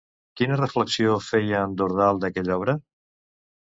Quina 0.39 0.55
reflexió 0.61 1.19
feia 1.27 1.61
en 1.67 1.75
Dordal 1.83 2.23
d'aquella 2.25 2.59
obra? 2.63 2.79